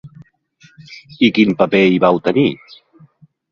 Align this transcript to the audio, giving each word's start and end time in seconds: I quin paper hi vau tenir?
I 1.27 1.29
quin 1.35 1.53
paper 1.61 1.83
hi 1.91 2.01
vau 2.07 2.19
tenir? 2.31 2.49